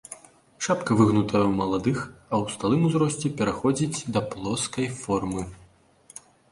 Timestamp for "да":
4.17-4.29